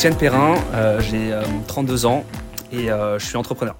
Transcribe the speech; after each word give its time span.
Étienne 0.00 0.16
Perrin, 0.16 0.54
euh, 0.72 0.98
j'ai 1.02 1.38
32 1.66 2.06
ans 2.06 2.24
et 2.72 2.86
je 2.86 3.18
suis 3.18 3.36
entrepreneur. 3.36 3.76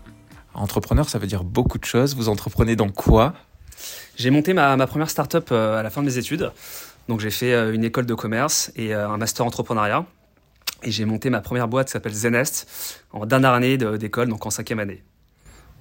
Entrepreneur, 0.52 1.08
ça 1.08 1.18
veut 1.18 1.26
dire 1.26 1.44
beaucoup 1.44 1.78
de 1.78 1.84
choses. 1.86 2.14
Vous 2.14 2.28
entreprenez 2.28 2.76
dans 2.76 2.90
quoi? 2.90 3.32
J'ai 4.16 4.28
monté 4.28 4.52
ma, 4.52 4.76
ma 4.76 4.86
première 4.86 5.08
start-up 5.08 5.50
à 5.50 5.82
la 5.82 5.88
fin 5.88 6.02
de 6.02 6.06
mes 6.06 6.18
études. 6.18 6.52
Donc 7.08 7.20
j'ai 7.20 7.30
fait 7.30 7.54
une 7.72 7.84
école 7.84 8.04
de 8.04 8.12
commerce 8.12 8.70
et 8.76 8.92
un 8.92 9.16
master 9.16 9.46
entrepreneuriat. 9.46 10.04
Et 10.82 10.90
j'ai 10.90 11.06
monté 11.06 11.30
ma 11.30 11.40
première 11.40 11.68
boîte 11.68 11.86
qui 11.86 11.92
s'appelle 11.92 12.12
Zenest 12.12 13.00
en 13.12 13.24
dernière 13.24 13.52
année 13.52 13.78
d'école, 13.78 14.28
donc 14.28 14.44
en 14.44 14.50
cinquième 14.50 14.80
année. 14.80 15.02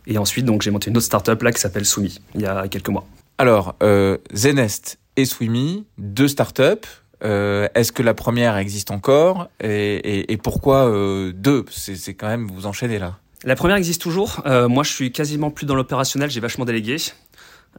Et 0.07 0.17
ensuite, 0.17 0.45
donc, 0.45 0.61
j'ai 0.61 0.71
monté 0.71 0.89
une 0.89 0.95
autre 0.95 1.05
startup 1.05 1.43
là 1.43 1.51
qui 1.51 1.59
s'appelle 1.59 1.83
Soumi, 1.83 2.21
il 2.35 2.39
y 2.39 2.45
a 2.45 2.65
quelques 2.69 2.87
mois. 2.87 3.05
Alors, 3.37 3.75
euh, 3.83 4.17
Zenest 4.33 4.99
et 5.17 5.25
Swimi, 5.25 5.85
deux 5.97 6.29
startups. 6.29 6.87
Euh, 7.23 7.67
Est-ce 7.75 7.91
que 7.91 8.03
la 8.03 8.13
première 8.13 8.57
existe 8.57 8.91
encore 8.91 9.49
et, 9.61 10.37
pourquoi 10.41 10.89
euh, 10.89 11.31
deux? 11.33 11.65
C'est 11.69 12.13
quand 12.13 12.27
même 12.27 12.47
vous 12.47 12.65
enchaînez 12.65 12.99
là. 12.99 13.17
La 13.43 13.55
première 13.55 13.77
existe 13.77 14.01
toujours. 14.01 14.41
Euh, 14.45 14.67
moi, 14.67 14.83
je 14.83 14.91
suis 14.91 15.11
quasiment 15.11 15.49
plus 15.51 15.65
dans 15.65 15.75
l'opérationnel. 15.75 16.29
J'ai 16.29 16.41
vachement 16.41 16.65
délégué. 16.65 16.97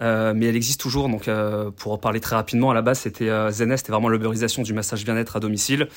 Mais 0.01 0.47
elle 0.47 0.57
existe 0.57 0.81
toujours. 0.81 1.09
Donc, 1.09 1.29
pour 1.77 1.93
en 1.93 1.99
parler 1.99 2.21
très 2.21 2.37
rapidement, 2.37 2.71
à 2.71 2.75
la 2.75 2.83
base, 2.83 3.01
c'était 3.01 3.29
Zenest, 3.51 3.83
c'était 3.83 3.93
vraiment 3.93 4.09
l'ubérisation 4.09 4.63
du 4.63 4.73
massage 4.73 5.05
bien-être 5.05 5.37
à 5.37 5.41
domicile. 5.41 5.89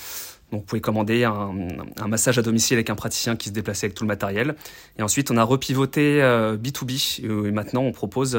Donc, 0.52 0.62
vous 0.62 0.66
pouvez 0.68 0.82
commander 0.82 1.24
un, 1.24 2.08
massage 2.08 2.38
à 2.38 2.42
domicile 2.42 2.76
avec 2.76 2.90
un 2.90 2.96
praticien 2.96 3.36
qui 3.36 3.50
se 3.50 3.54
déplaçait 3.54 3.88
avec 3.88 3.96
tout 3.96 4.04
le 4.04 4.08
matériel. 4.08 4.56
Et 5.00 5.02
ensuite, 5.02 5.32
on 5.32 5.38
a 5.38 5.44
repivoté 5.44 6.22
euh, 6.22 6.58
B2B. 6.58 7.26
Et 7.26 7.52
maintenant, 7.52 7.82
on 7.82 7.92
propose 7.92 8.38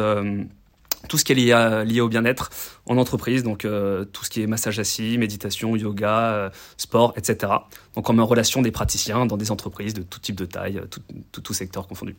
tout 1.09 1.19
ce 1.19 1.25
qui 1.25 1.33
est 1.33 1.85
lié, 1.85 2.01
au 2.01 2.09
bien-être 2.09 2.51
en 2.87 2.97
entreprise. 2.97 3.43
Donc, 3.43 3.65
euh, 3.65 4.05
tout 4.05 4.25
ce 4.25 4.31
qui 4.31 4.43
est 4.43 4.47
massage 4.47 4.79
assis, 4.79 5.19
méditation, 5.19 5.77
yoga, 5.77 6.33
euh, 6.33 6.51
sport, 6.77 7.15
etc. 7.17 7.53
Donc, 7.95 8.11
en 8.11 8.27
relation 8.27 8.63
des 8.63 8.71
praticiens 8.71 9.27
dans 9.27 9.37
des 9.37 9.51
entreprises 9.51 9.95
de 9.95 10.03
tout 10.03 10.21
type 10.21 10.37
de 10.37 10.47
taille, 10.47 10.81
tout, 10.91 11.01
tout, 11.33 11.41
tout 11.41 11.55
secteur 11.55 11.87
confondu. 11.87 12.17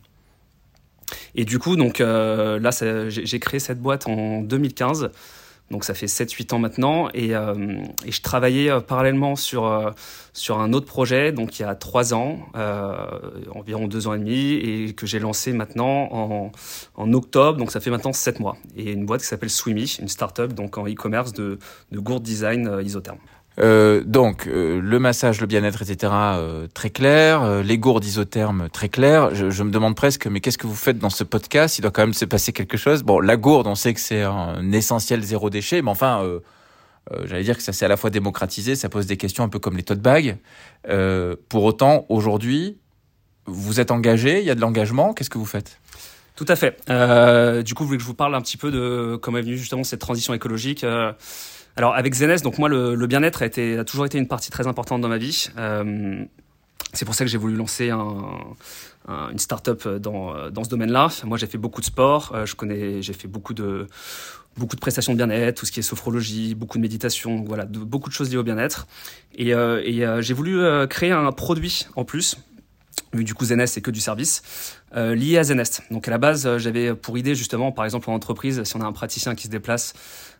Et 1.34 1.44
du 1.44 1.58
coup, 1.58 1.76
donc 1.76 2.00
euh, 2.00 2.58
là, 2.58 2.70
j'ai 3.08 3.40
créé 3.40 3.60
cette 3.60 3.80
boîte 3.80 4.08
en 4.08 4.42
2015. 4.42 5.10
Donc 5.70 5.84
ça 5.84 5.94
fait 5.94 6.06
7-8 6.06 6.54
ans 6.54 6.58
maintenant 6.60 7.08
et, 7.12 7.34
euh, 7.34 7.54
et, 8.04 8.12
je 8.12 8.22
travaillais 8.22 8.70
euh, 8.70 8.80
parallèlement 8.80 9.34
sur, 9.34 9.66
euh, 9.66 9.90
sur 10.32 10.60
un 10.60 10.72
autre 10.72 10.86
projet, 10.86 11.32
donc 11.32 11.58
il 11.58 11.62
y 11.62 11.64
a 11.64 11.74
3 11.74 12.14
ans, 12.14 12.38
euh, 12.54 12.94
environ 13.52 13.88
2 13.88 14.06
ans 14.06 14.14
et 14.14 14.18
demi, 14.18 14.52
et 14.54 14.94
que 14.94 15.06
j'ai 15.06 15.18
lancé 15.18 15.52
maintenant 15.52 16.08
en, 16.12 16.52
en, 16.94 17.12
octobre, 17.12 17.58
donc 17.58 17.72
ça 17.72 17.80
fait 17.80 17.90
maintenant 17.90 18.12
7 18.12 18.38
mois. 18.38 18.56
Et 18.76 18.92
une 18.92 19.06
boîte 19.06 19.22
qui 19.22 19.26
s'appelle 19.26 19.50
Swimmy, 19.50 19.96
une 20.00 20.08
start-up 20.08 20.52
donc 20.52 20.78
en 20.78 20.86
e-commerce 20.86 21.32
de, 21.32 21.58
de 21.90 21.98
gourde 21.98 22.22
design 22.22 22.68
euh, 22.68 22.82
isotherme. 22.82 23.18
Euh, 23.58 24.02
donc 24.04 24.46
euh, 24.46 24.80
le 24.80 24.98
massage, 24.98 25.40
le 25.40 25.46
bien-être, 25.46 25.82
etc. 25.82 26.12
Euh, 26.12 26.66
très 26.72 26.90
clair. 26.90 27.42
Euh, 27.42 27.62
les 27.62 27.78
gourdes 27.78 28.04
isothermes, 28.04 28.68
très 28.70 28.88
clair. 28.88 29.34
Je, 29.34 29.50
je, 29.50 29.62
me 29.62 29.70
demande 29.70 29.96
presque, 29.96 30.26
mais 30.26 30.40
qu'est-ce 30.40 30.58
que 30.58 30.66
vous 30.66 30.74
faites 30.74 30.98
dans 30.98 31.10
ce 31.10 31.24
podcast? 31.24 31.78
Il 31.78 31.82
doit 31.82 31.90
quand 31.90 32.02
même 32.02 32.14
se 32.14 32.24
passer 32.24 32.52
quelque 32.52 32.76
chose. 32.76 33.02
Bon, 33.02 33.20
la 33.20 33.36
gourde, 33.36 33.66
on 33.66 33.74
sait 33.74 33.94
que 33.94 34.00
c'est 34.00 34.22
un 34.22 34.72
essentiel 34.72 35.22
zéro 35.22 35.48
déchet, 35.48 35.80
mais 35.80 35.90
enfin, 35.90 36.22
euh, 36.22 36.40
j'allais 37.24 37.44
dire 37.44 37.56
que 37.56 37.62
ça 37.62 37.72
s'est 37.72 37.84
à 37.84 37.88
la 37.88 37.96
fois 37.96 38.10
démocratisé, 38.10 38.74
ça 38.74 38.88
pose 38.88 39.06
des 39.06 39.16
questions 39.16 39.44
un 39.44 39.48
peu 39.48 39.58
comme 39.58 39.76
les 39.76 39.82
tote 39.82 40.00
bags. 40.00 40.36
pour 41.48 41.64
autant, 41.64 42.04
aujourd'hui, 42.08 42.78
vous 43.46 43.80
êtes 43.80 43.90
engagé, 43.90 44.40
il 44.40 44.46
y 44.46 44.50
a 44.50 44.54
de 44.54 44.60
l'engagement. 44.60 45.14
Qu'est-ce 45.14 45.30
que 45.30 45.38
vous 45.38 45.46
faites? 45.46 45.80
Tout 46.36 46.44
à 46.48 46.54
fait. 46.54 46.78
Euh, 46.88 47.62
du 47.62 47.74
coup, 47.74 47.82
vous 47.82 47.88
voulez 47.88 47.98
que 47.98 48.02
je 48.02 48.08
vous 48.08 48.14
parle 48.14 48.34
un 48.34 48.42
petit 48.42 48.56
peu 48.56 48.70
de 48.70 49.16
comment 49.20 49.38
est 49.38 49.42
venue 49.42 49.58
justement 49.58 49.82
cette 49.82 50.00
transition 50.00 50.34
écologique. 50.34 50.84
Euh, 50.84 51.12
alors 51.76 51.94
avec 51.94 52.14
Zenest, 52.14 52.44
donc 52.44 52.58
moi 52.58 52.68
le, 52.68 52.94
le 52.94 53.06
bien-être 53.06 53.42
a, 53.42 53.46
a 53.80 53.84
toujours 53.84 54.06
été 54.06 54.18
une 54.18 54.28
partie 54.28 54.50
très 54.50 54.66
importante 54.66 55.00
dans 55.00 55.08
ma 55.08 55.18
vie. 55.18 55.48
Euh, 55.58 56.24
c'est 56.92 57.04
pour 57.04 57.14
ça 57.14 57.24
que 57.24 57.30
j'ai 57.30 57.36
voulu 57.36 57.54
lancer 57.56 57.90
un, 57.90 58.16
un, 59.08 59.30
une 59.30 59.38
start-up 59.38 59.86
dans, 59.86 60.50
dans 60.50 60.64
ce 60.64 60.70
domaine-là. 60.70 61.08
Moi 61.24 61.36
j'ai 61.36 61.46
fait 61.46 61.58
beaucoup 61.58 61.80
de 61.80 61.86
sport, 61.86 62.32
euh, 62.34 62.46
je 62.46 62.54
connais, 62.54 63.02
j'ai 63.02 63.12
fait 63.12 63.28
beaucoup 63.28 63.52
de 63.52 63.86
beaucoup 64.56 64.74
de 64.74 64.80
prestations 64.80 65.12
de 65.12 65.18
bien-être, 65.18 65.58
tout 65.58 65.66
ce 65.66 65.72
qui 65.72 65.80
est 65.80 65.82
sophrologie, 65.82 66.54
beaucoup 66.54 66.78
de 66.78 66.82
méditation, 66.82 67.44
voilà, 67.44 67.66
beaucoup 67.66 68.08
de 68.08 68.14
choses 68.14 68.30
liées 68.30 68.38
au 68.38 68.42
bien-être. 68.42 68.86
Et, 69.36 69.52
euh, 69.52 69.82
et 69.84 70.06
j'ai 70.22 70.32
voulu 70.32 70.62
créer 70.88 71.10
un 71.10 71.30
produit 71.32 71.86
en 71.94 72.04
plus 72.04 72.38
du 73.14 73.34
coup 73.34 73.44
Zenest 73.44 73.74
c'est 73.74 73.80
que 73.80 73.90
du 73.90 74.00
service 74.00 74.42
euh, 74.96 75.14
lié 75.14 75.38
à 75.38 75.44
Zenest. 75.44 75.82
Donc 75.90 76.08
à 76.08 76.10
la 76.10 76.18
base 76.18 76.46
euh, 76.46 76.58
j'avais 76.58 76.94
pour 76.94 77.18
idée 77.18 77.34
justement 77.34 77.72
par 77.72 77.84
exemple 77.84 78.10
en 78.10 78.14
entreprise 78.14 78.62
si 78.64 78.76
on 78.76 78.80
a 78.80 78.84
un 78.84 78.92
praticien 78.92 79.34
qui 79.34 79.44
se 79.44 79.48
déplace 79.48 79.94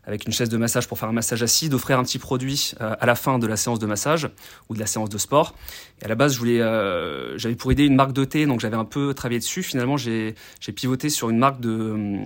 avec 0.04 0.24
une 0.24 0.32
chaise 0.32 0.48
de 0.48 0.56
massage 0.56 0.86
pour 0.86 0.98
faire 0.98 1.08
un 1.08 1.12
massage 1.12 1.42
assis 1.42 1.68
d'offrir 1.68 1.98
un 1.98 2.04
petit 2.04 2.18
produit 2.18 2.72
euh, 2.80 2.94
à 2.98 3.06
la 3.06 3.14
fin 3.14 3.38
de 3.38 3.46
la 3.46 3.56
séance 3.56 3.78
de 3.78 3.86
massage 3.86 4.28
ou 4.68 4.74
de 4.74 4.80
la 4.80 4.86
séance 4.86 5.08
de 5.08 5.18
sport. 5.18 5.54
Et 6.00 6.04
à 6.04 6.08
la 6.08 6.14
base 6.14 6.38
j'avais 7.36 7.56
pour 7.56 7.72
idée 7.72 7.84
une 7.84 7.96
marque 7.96 8.12
de 8.12 8.24
thé 8.24 8.46
donc 8.46 8.60
j'avais 8.60 8.76
un 8.76 8.84
peu 8.84 9.14
travaillé 9.14 9.40
dessus. 9.40 9.62
Finalement 9.62 9.96
j'ai 9.96 10.34
pivoté 10.74 11.10
sur 11.10 11.30
une 11.30 11.38
marque 11.38 11.60
de 11.60 12.18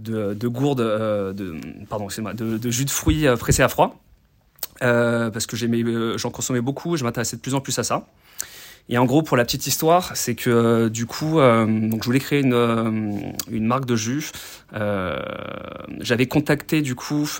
de, 0.00 0.34
de 0.34 0.48
gourde 0.48 0.80
de 0.80 1.56
pardon 1.88 2.08
c'est 2.08 2.22
de, 2.22 2.58
de 2.58 2.70
jus 2.70 2.84
de 2.84 2.90
fruits 2.90 3.26
pressé 3.38 3.62
à 3.62 3.68
froid. 3.68 4.00
parce 4.80 5.46
que 5.46 5.56
j'en 6.16 6.30
consommais 6.30 6.60
beaucoup, 6.60 6.96
je 6.96 7.04
m'intéressais 7.04 7.36
de 7.36 7.42
plus 7.42 7.54
en 7.54 7.60
plus 7.60 7.78
à 7.78 7.84
ça. 7.84 8.06
Et 8.90 8.98
en 8.98 9.06
gros, 9.06 9.22
pour 9.22 9.38
la 9.38 9.44
petite 9.44 9.66
histoire, 9.66 10.14
c'est 10.14 10.34
que 10.34 10.50
euh, 10.50 10.88
du 10.90 11.06
coup, 11.06 11.40
euh, 11.40 11.64
donc 11.64 12.02
je 12.02 12.06
voulais 12.06 12.20
créer 12.20 12.40
une, 12.40 12.52
euh, 12.52 12.90
une 13.50 13.66
marque 13.66 13.86
de 13.86 13.96
jus. 13.96 14.30
Euh, 14.74 15.18
j'avais 16.00 16.26
contacté 16.26 16.82
du 16.82 16.94
coup, 16.94 17.30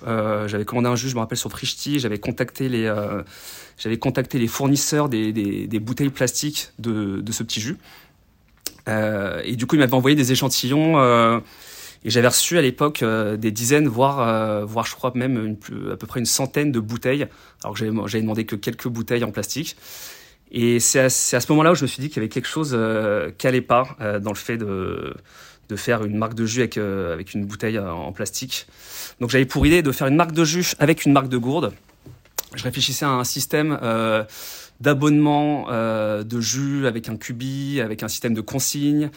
j'avais 0.47 0.65
commandé 0.65 0.89
un 0.89 0.97
jus, 0.97 1.11
je 1.11 1.15
me 1.15 1.21
rappelle 1.21 1.37
sur 1.37 1.51
Frishti, 1.51 1.99
j'avais 1.99 2.19
contacté 2.19 2.71
les, 2.71 2.91
j'avais 3.77 3.99
contacté 3.99 4.39
les 4.39 4.49
fournisseurs 4.49 5.09
des, 5.11 5.33
des, 5.33 5.67
des, 5.67 5.81
bouteilles 5.81 6.09
plastiques 6.09 6.71
de, 6.79 7.21
de 7.21 7.33
ce 7.33 7.43
petit 7.43 7.61
jus. 7.61 7.77
et 8.89 9.57
du 9.57 9.67
coup, 9.67 9.77
ils 9.77 9.81
m'avaient 9.81 9.95
envoyé 9.95 10.17
des 10.17 10.33
échantillons. 10.33 10.99
et 12.05 12.11
j'avais 12.11 12.29
reçu 12.29 12.57
à 12.57 12.63
l'époque 12.63 13.05
des 13.05 13.51
dizaines, 13.51 13.89
voire, 13.89 14.65
voire 14.67 14.87
je 14.87 14.95
crois 14.95 15.13
même 15.15 15.45
une, 15.45 15.93
à 15.93 15.97
peu 15.97 16.07
près 16.07 16.21
une 16.21 16.27
centaine 16.27 16.73
de 16.73 16.81
bouteilles, 16.81 17.27
alors 17.63 17.75
que 17.75 17.81
j'avais 18.07 18.23
demandé 18.23 18.47
que 18.47 18.57
quelques 18.57 18.89
bouteilles 18.89 19.25
en 19.25 19.33
plastique. 19.33 19.77
Et 20.51 20.79
c'est 20.81 21.01
à, 21.01 21.11
ce 21.11 21.53
moment-là 21.53 21.73
où 21.73 21.75
je 21.75 21.83
me 21.83 21.89
suis 21.89 22.01
dit 22.01 22.09
qu'il 22.09 22.19
y 22.19 22.21
avait 22.21 22.29
quelque 22.29 22.49
chose 22.49 22.75
euh, 22.75 23.31
qui 23.37 23.47
n'allait 23.47 23.61
pas 23.61 23.97
euh, 24.01 24.21
dans 24.21 24.31
le 24.31 24.37
fait 24.37 24.57
de, 24.57 25.15
faire 25.77 26.05
une 26.05 26.17
marque 26.17 26.35
de 26.35 26.47
jus 26.47 26.61
avec, 26.61 26.79
euh, 26.79 27.21
une 27.35 27.45
bouteille 27.45 27.79
en 27.79 28.13
plastique. 28.13 28.67
Donc 29.21 29.31
j'avais 29.31 29.47
pour 29.47 29.67
idée 29.67 29.83
de 29.83 29.91
faire 29.91 30.07
une 30.07 30.15
marque 30.15 30.33
de 30.33 30.45
jus 30.45 30.75
avec 30.79 31.05
une 31.05 31.13
marque 31.13 31.29
de 31.29 31.39
gourde. 31.39 31.73
Je 32.55 32.63
réfléchissais 32.63 33.05
à 33.05 33.09
un 33.09 33.25
système 33.25 33.77
d'abonnement 34.81 35.67
de 35.69 36.41
jus 36.41 36.87
avec 36.87 37.09
un 37.09 37.17
cubi, 37.17 37.81
avec 37.81 38.05
un 38.05 38.09
système 38.09 38.35
de 38.35 38.41
consigne. 38.41 39.11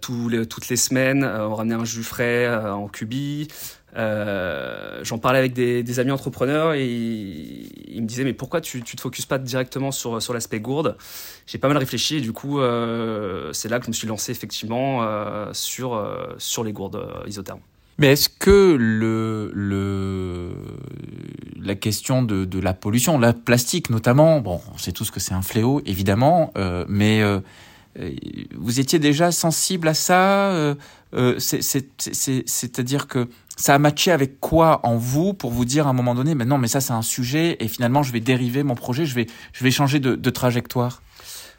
toutes 0.00 0.68
les 0.70 0.76
semaines, 0.76 1.22
on 1.22 1.54
ramenait 1.54 1.74
un 1.74 1.84
jus 1.84 2.02
frais 2.02 2.48
en 2.48 2.88
cubi. 2.88 3.48
Euh, 3.96 5.00
j'en 5.02 5.18
parlais 5.18 5.38
avec 5.38 5.52
des, 5.52 5.98
amis 5.98 6.10
entrepreneurs 6.10 6.74
et 6.74 6.86
ils, 6.86 8.00
me 8.00 8.06
disaient 8.06 8.24
mais 8.24 8.32
pourquoi 8.32 8.60
tu, 8.60 8.82
tu 8.82 8.96
te 8.96 9.00
focuses 9.00 9.26
pas 9.26 9.38
directement 9.38 9.90
sur, 9.90 10.22
sur 10.22 10.32
l'aspect 10.32 10.60
gourde? 10.60 10.96
J'ai 11.46 11.58
pas 11.58 11.68
mal 11.68 11.76
réfléchi 11.76 12.16
et 12.16 12.20
du 12.20 12.32
coup 12.32 12.60
euh, 12.60 13.52
c'est 13.52 13.68
là 13.68 13.78
que 13.78 13.86
je 13.86 13.90
me 13.90 13.94
suis 13.94 14.06
lancé 14.06 14.30
effectivement 14.32 15.02
euh, 15.02 15.50
sur, 15.52 16.00
sur 16.38 16.64
les 16.64 16.72
gourdes 16.72 17.04
isothermes. 17.26 17.60
Mais 17.98 18.12
est-ce 18.12 18.30
que 18.30 18.76
le, 18.78 19.50
le, 19.52 20.52
la 21.60 21.74
question 21.74 22.22
de, 22.22 22.46
de 22.46 22.58
la 22.58 22.72
pollution, 22.72 23.18
la 23.18 23.34
plastique 23.34 23.90
notamment, 23.90 24.40
bon, 24.40 24.60
on 24.72 24.78
sait 24.78 24.92
tous 24.92 25.10
que 25.10 25.20
c'est 25.20 25.34
un 25.34 25.42
fléau 25.42 25.82
évidemment, 25.84 26.52
mais 26.88 27.22
vous 28.56 28.80
étiez 28.80 28.98
déjà 28.98 29.32
sensible 29.32 29.88
à 29.88 29.94
ça 29.94 30.76
euh, 31.14 31.38
C'est-à-dire 31.38 33.08
que 33.08 33.28
ça 33.60 33.74
a 33.74 33.78
matché 33.78 34.10
avec 34.10 34.40
quoi 34.40 34.80
en 34.84 34.96
vous 34.96 35.34
pour 35.34 35.50
vous 35.50 35.66
dire 35.66 35.86
à 35.86 35.90
un 35.90 35.92
moment 35.92 36.14
donné, 36.14 36.34
mais 36.34 36.46
non, 36.46 36.56
mais 36.56 36.68
ça 36.68 36.80
c'est 36.80 36.94
un 36.94 37.02
sujet 37.02 37.58
et 37.60 37.68
finalement 37.68 38.02
je 38.02 38.10
vais 38.10 38.20
dériver 38.20 38.62
mon 38.62 38.74
projet, 38.74 39.04
je 39.04 39.14
vais, 39.14 39.26
je 39.52 39.62
vais 39.62 39.70
changer 39.70 40.00
de, 40.00 40.30
trajectoire 40.30 41.02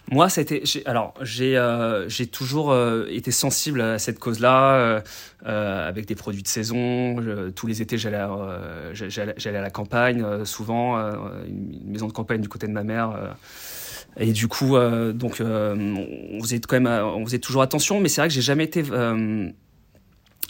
moi, 0.10 0.28
été. 0.36 0.64
Alors, 0.88 1.14
j'ai 1.22 1.56
euh, 1.56 2.10
toujours 2.32 2.72
euh, 2.72 3.06
été 3.12 3.30
sensible 3.30 3.80
à 3.82 4.00
cette 4.00 4.18
cause-là, 4.18 5.04
euh, 5.46 5.88
avec 5.88 6.08
des 6.08 6.16
produits 6.16 6.42
de 6.42 6.48
saison. 6.48 7.18
Tous 7.56 7.68
les 7.68 7.84
étés, 7.84 8.00
j'allais 8.00 8.26
j'allais 8.94 9.58
à 9.58 9.62
la 9.62 9.70
campagne, 9.70 10.44
souvent 10.44 10.98
une 10.98 11.92
maison 11.92 12.08
de 12.08 12.14
campagne 12.14 12.42
du 12.42 12.50
côté 12.50 12.66
de 12.66 12.74
ma 12.74 12.84
mère. 12.84 13.36
et 14.18 14.34
du 14.34 14.48
coup, 14.48 14.76
donc, 15.14 15.40
on 15.40 16.40
faisait 16.42 16.60
quand 16.60 16.82
même, 16.82 16.88
on 16.88 17.24
faisait 17.24 17.40
toujours 17.40 17.62
attention. 17.62 18.02
Mais 18.02 18.10
c'est 18.10 18.22
vrai 18.22 18.28
que 18.28 18.34
j'ai 18.34 18.42
jamais 18.42 18.66
été 18.66 18.84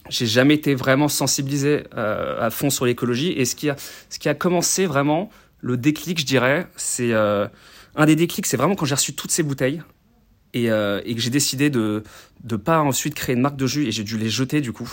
j'ai 0.09 0.25
jamais 0.25 0.55
été 0.55 0.75
vraiment 0.75 1.07
sensibilisé 1.07 1.83
euh, 1.95 2.45
à 2.45 2.49
fond 2.49 2.69
sur 2.69 2.85
l'écologie. 2.85 3.31
Et 3.31 3.45
ce 3.45 3.55
qui 3.55 3.69
a, 3.69 3.75
ce 4.09 4.19
qui 4.19 4.29
a 4.29 4.33
commencé 4.33 4.85
vraiment, 4.85 5.29
le 5.59 5.77
déclic, 5.77 6.19
je 6.19 6.25
dirais, 6.25 6.67
c'est 6.75 7.13
euh, 7.13 7.47
un 7.95 8.05
des 8.05 8.15
déclics, 8.15 8.45
c'est 8.45 8.57
vraiment 8.57 8.75
quand 8.75 8.85
j'ai 8.85 8.95
reçu 8.95 9.13
toutes 9.13 9.31
ces 9.31 9.43
bouteilles 9.43 9.81
et, 10.53 10.71
euh, 10.71 11.01
que 11.01 11.19
j'ai 11.19 11.29
décidé 11.29 11.69
de 11.69 12.03
ne 12.49 12.55
pas 12.55 12.79
ensuite 12.81 13.13
créer 13.15 13.35
une 13.35 13.41
marque 13.41 13.57
de 13.57 13.67
jus 13.67 13.87
et 13.87 13.91
j'ai 13.91 14.03
dû 14.03 14.17
les 14.17 14.29
jeter 14.29 14.59
du 14.59 14.73
coup. 14.73 14.91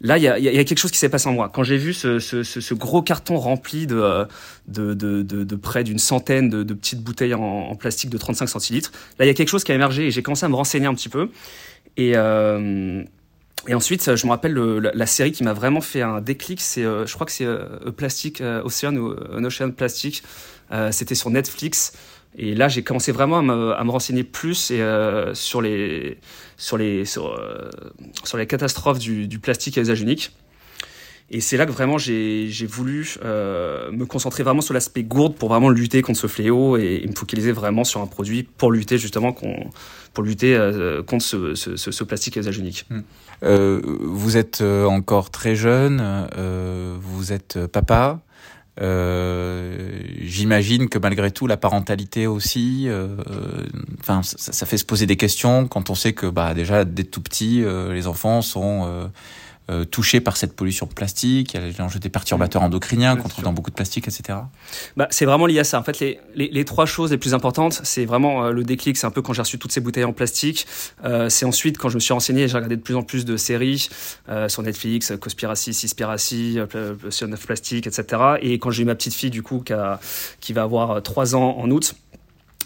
là, 0.00 0.18
il 0.18 0.22
y 0.22 0.28
a, 0.28 0.38
y 0.38 0.48
a, 0.48 0.64
quelque 0.64 0.78
chose 0.78 0.90
qui 0.90 0.98
s'est 0.98 1.08
passé 1.08 1.28
en 1.28 1.32
moi. 1.32 1.48
Quand 1.48 1.62
j'ai 1.62 1.78
vu 1.78 1.94
ce, 1.94 2.18
ce, 2.18 2.74
gros 2.74 3.02
carton 3.02 3.38
rempli 3.38 3.86
de, 3.86 4.26
de, 4.68 4.94
de, 4.94 5.56
près 5.56 5.82
d'une 5.82 5.98
centaine 5.98 6.50
de, 6.50 6.74
petites 6.74 7.02
bouteilles 7.02 7.34
en, 7.34 7.74
plastique 7.74 8.10
de 8.10 8.18
35 8.18 8.48
centilitres, 8.48 8.92
là, 9.18 9.24
il 9.24 9.28
y 9.28 9.30
a 9.30 9.34
quelque 9.34 9.48
chose 9.48 9.64
qui 9.64 9.72
a 9.72 9.74
émergé 9.74 10.06
et 10.06 10.10
j'ai 10.10 10.22
commencé 10.22 10.44
à 10.44 10.48
me 10.48 10.56
renseigner 10.56 10.86
un 10.86 10.94
petit 10.94 11.08
peu. 11.08 11.30
Et, 11.96 12.14
et 13.68 13.74
ensuite, 13.74 14.16
je 14.16 14.26
me 14.26 14.30
rappelle 14.30 14.54
la, 14.54 15.06
série 15.06 15.32
qui 15.32 15.44
m'a 15.44 15.52
vraiment 15.52 15.80
fait 15.80 16.02
un 16.02 16.20
déclic, 16.20 16.60
c'est, 16.60 16.84
euh, 16.84 17.06
je 17.06 17.14
crois 17.14 17.26
que 17.26 17.32
c'est 17.32 17.44
euh, 17.44 17.90
Plastic 17.94 18.40
Ocean 18.40 18.96
ou 18.96 19.14
An 19.32 19.44
Ocean 19.44 19.70
Plastic. 19.70 20.22
C'était 20.92 21.16
sur 21.16 21.30
Netflix. 21.30 21.92
Et 22.36 22.54
là, 22.54 22.68
j'ai 22.68 22.82
commencé 22.82 23.10
vraiment 23.12 23.38
à 23.38 23.42
me, 23.42 23.90
renseigner 23.90 24.24
plus 24.24 24.70
euh, 24.70 25.34
sur, 25.34 25.60
les, 25.60 26.18
sur, 26.56 26.78
les, 26.78 27.04
sur, 27.04 27.26
euh, 27.26 27.70
les 28.34 28.46
catastrophes 28.46 28.98
du, 28.98 29.38
plastique 29.40 29.78
à 29.78 29.80
usage 29.80 30.00
unique. 30.00 30.32
Et 31.32 31.40
c'est 31.40 31.56
là 31.56 31.64
que 31.64 31.70
vraiment 31.70 31.96
j'ai 31.96 32.66
voulu 32.68 33.14
euh, 33.24 33.92
me 33.92 34.04
concentrer 34.04 34.42
vraiment 34.42 34.62
sur 34.62 34.74
l'aspect 34.74 35.04
gourde 35.04 35.36
pour 35.36 35.48
vraiment 35.48 35.68
lutter 35.68 36.02
contre 36.02 36.18
ce 36.18 36.26
fléau 36.26 36.76
et, 36.76 37.04
me 37.06 37.14
focaliser 37.14 37.52
vraiment 37.52 37.84
sur 37.84 38.00
un 38.00 38.06
produit 38.06 38.42
pour 38.42 38.72
lutter 38.72 38.98
justement 38.98 39.32
pour 39.32 40.24
lutter 40.24 40.56
euh, 40.56 41.02
contre 41.02 41.24
ce, 41.24 41.54
ce, 41.54 41.76
ce, 41.76 42.04
plastique 42.04 42.36
à 42.36 42.40
usage 42.40 42.58
unique. 42.58 42.84
Hmm. 42.90 43.00
Euh, 43.44 43.80
vous 44.00 44.36
êtes 44.36 44.60
euh, 44.60 44.86
encore 44.86 45.30
très 45.30 45.54
jeune, 45.54 46.02
vous 47.00 47.32
êtes 47.32 47.66
papa. 47.66 48.20
Euh, 48.80 49.90
J'imagine 50.20 50.88
que 50.88 50.98
malgré 50.98 51.30
tout, 51.30 51.46
la 51.46 51.56
parentalité 51.56 52.26
aussi, 52.26 52.84
euh, 52.86 53.16
enfin, 54.00 54.22
ça, 54.22 54.52
ça, 54.52 54.66
fait 54.66 54.78
se 54.78 54.84
poser 54.84 55.06
des 55.06 55.16
questions 55.16 55.66
quand 55.66 55.90
on 55.90 55.94
sait 55.94 56.12
que, 56.12 56.26
bah, 56.26 56.54
déjà 56.54 56.84
dès 56.84 57.04
tout 57.04 57.20
petit, 57.20 57.62
euh, 57.62 57.92
les 57.92 58.06
enfants 58.06 58.42
sont 58.42 59.10
euh, 59.70 59.84
touchés 59.84 60.20
par 60.20 60.36
cette 60.36 60.54
pollution 60.54 60.86
plastique, 60.86 61.54
il 61.54 61.60
y 61.60 61.64
a 61.64 61.78
l'enjeu 61.78 61.98
des 61.98 62.08
perturbateurs 62.08 62.62
endocriniens 62.62 63.16
qu'on 63.16 63.28
trouve 63.28 63.44
dans 63.44 63.52
beaucoup 63.52 63.70
de 63.70 63.74
plastique, 63.76 64.08
etc. 64.08 64.38
Bah, 64.96 65.06
c'est 65.10 65.24
vraiment 65.24 65.46
lié 65.46 65.60
à 65.60 65.64
ça. 65.64 65.78
En 65.78 65.82
fait, 65.82 66.00
les, 66.00 66.18
les, 66.34 66.48
les 66.48 66.64
trois 66.64 66.86
choses 66.86 67.10
les 67.10 67.18
plus 67.18 67.34
importantes, 67.34 67.80
c'est 67.84 68.04
vraiment 68.04 68.46
euh, 68.46 68.52
le 68.52 68.64
déclic, 68.64 68.96
c'est 68.96 69.06
un 69.06 69.10
peu 69.10 69.22
quand 69.22 69.32
j'ai 69.32 69.42
reçu 69.42 69.58
toutes 69.58 69.72
ces 69.72 69.80
bouteilles 69.80 70.04
en 70.04 70.12
plastique. 70.12 70.66
Euh, 71.04 71.28
c'est 71.28 71.46
ensuite 71.46 71.78
quand 71.78 71.88
je 71.88 71.94
me 71.94 72.00
suis 72.00 72.12
renseigné, 72.12 72.48
j'ai 72.48 72.54
regardé 72.54 72.76
de 72.76 72.82
plus 72.82 72.96
en 72.96 73.02
plus 73.02 73.24
de 73.24 73.36
séries 73.36 73.88
euh, 74.28 74.48
sur 74.48 74.62
Netflix, 74.62 75.12
Cospiracy, 75.20 75.72
Cispiracy, 75.72 76.58
Ocean 76.60 77.32
of 77.32 77.46
Plastic, 77.46 77.86
etc. 77.86 78.22
Et 78.40 78.58
quand 78.58 78.70
j'ai 78.70 78.82
eu 78.82 78.86
ma 78.86 78.94
petite 78.94 79.14
fille, 79.14 79.30
du 79.30 79.42
coup, 79.42 79.60
qui, 79.60 79.72
a, 79.72 80.00
qui 80.40 80.52
va 80.52 80.62
avoir 80.62 81.02
trois 81.02 81.34
ans 81.34 81.56
en 81.58 81.70
août, 81.70 81.94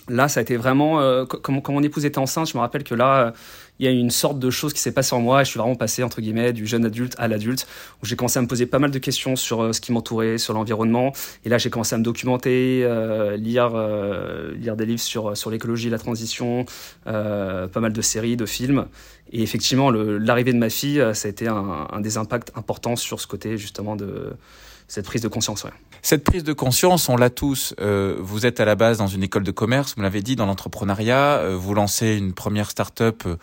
là, 0.09 0.29
ça 0.29 0.41
a 0.41 0.43
été 0.43 0.56
vraiment, 0.56 1.01
euh, 1.01 1.25
comme, 1.25 1.61
mon 1.69 1.83
épouse 1.83 2.05
était 2.05 2.19
enceinte, 2.19 2.49
je 2.49 2.56
me 2.56 2.61
rappelle 2.61 2.85
que 2.85 2.95
là, 2.95 3.33
il 3.79 3.87
y 3.87 3.89
a 3.89 3.93
une 3.93 4.11
sorte 4.11 4.39
de 4.39 4.51
chose 4.51 4.73
qui 4.73 4.79
s'est 4.81 4.93
passée 4.93 5.15
en 5.15 5.21
moi 5.21 5.41
et 5.41 5.45
je 5.45 5.51
suis 5.51 5.59
vraiment 5.59 5.75
passé, 5.75 6.03
entre 6.03 6.21
guillemets, 6.21 6.53
du 6.53 6.67
jeune 6.67 6.85
adulte 6.85 7.15
à 7.19 7.27
l'adulte, 7.27 7.67
où 8.03 8.06
j'ai 8.06 8.15
commencé 8.15 8.39
à 8.39 8.43
me 8.43 8.47
poser 8.47 8.67
pas 8.67 8.79
mal 8.79 8.91
de 8.91 8.99
questions 8.99 9.35
sur 9.35 9.62
euh, 9.62 9.73
ce 9.73 9.81
qui 9.81 9.93
m'entourait, 9.93 10.39
sur 10.39 10.55
l'environnement. 10.55 11.12
Et 11.45 11.49
là, 11.49 11.59
j'ai 11.59 11.71
commencé 11.71 11.95
à 11.95 11.99
me 11.99 12.05
documenter, 12.05 12.83
euh, 12.85 13.37
lire, 13.37 13.73
euh, 13.75 14.55
lire 14.55 14.77
des 14.77 14.87
livres 14.87 15.01
sur, 15.01 15.37
sur 15.37 15.51
l'écologie, 15.51 15.91
la 15.91 15.99
transition, 15.99 16.67
euh, 17.06 17.67
pas 17.67 17.81
mal 17.81 17.93
de 17.93 18.03
séries, 18.03 18.37
de 18.37 18.47
films. 18.47 18.87
Et 19.33 19.43
effectivement, 19.43 19.91
l'arrivée 19.91 20.53
de 20.53 20.59
ma 20.59 20.71
fille, 20.71 21.03
ça 21.15 21.27
a 21.27 21.31
été 21.31 21.49
un, 21.49 21.89
un 21.91 22.01
des 22.01 22.19
impacts 22.19 22.53
importants 22.56 22.95
sur 22.95 23.21
ce 23.21 23.27
côté, 23.27 23.59
justement, 23.59 23.97
de 23.97 24.35
cette 24.89 25.07
prise 25.07 25.23
de 25.23 25.29
conscience. 25.29 25.65
Ouais. 25.65 25.71
Cette 26.03 26.25
prise 26.25 26.45
de 26.45 26.53
conscience, 26.53 27.09
on 27.09 27.17
l'a 27.17 27.31
tous. 27.31 27.75
Euh, 27.81 28.17
vous 28.21 28.45
êtes 28.45 28.61
à 28.61 28.65
la 28.65 28.75
base 28.75 28.99
dans 28.99 29.07
une 29.07 29.23
école 29.23 29.43
de 29.43 29.51
commerce, 29.51 29.95
vous 29.97 30.03
l'avez 30.03 30.21
dit, 30.21 30.37
dans 30.37 30.47
l'entrepreneuriat. 30.47 31.39
Euh, 31.39 31.57
vous 31.57 31.75
lancez 31.75 32.17
une 32.17 32.35
première 32.35 32.71
start-up 32.71 33.23
euh, 33.27 33.37